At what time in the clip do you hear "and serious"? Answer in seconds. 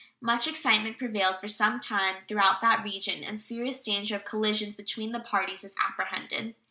3.23-3.79